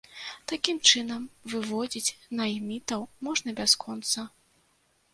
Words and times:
Такім 0.51 0.79
чынам, 0.91 1.27
выводзіць 1.53 2.15
наймітаў 2.41 3.01
можна 3.31 3.49
бясконца. 3.63 4.19